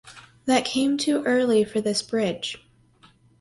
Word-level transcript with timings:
That 0.45 0.65
came 0.65 0.97
too 0.97 1.21
early 1.25 1.63
for 1.63 1.79
this 1.79 2.01
bridge. 2.01 2.57